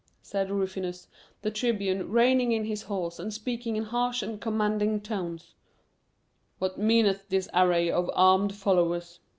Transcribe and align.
said 0.23 0.49
Rufinus, 0.49 1.07
the 1.43 1.51
tribune, 1.51 2.09
reining 2.11 2.51
in 2.53 2.65
his 2.65 2.81
horse 2.81 3.19
and 3.19 3.31
speaking 3.31 3.75
in 3.75 3.83
harsh 3.83 4.23
and 4.23 4.41
commanding 4.41 4.99
tones, 4.99 5.53
"what 6.57 6.79
meaneth 6.79 7.29
this 7.29 7.47
array 7.53 7.91
of 7.91 8.09
armed 8.15 8.55
followers?" 8.55 9.19